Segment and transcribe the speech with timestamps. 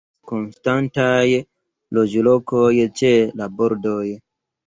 [0.03, 3.11] Ne estas konstantaj loĝlokoj ĉe
[3.43, 4.09] la bordoj.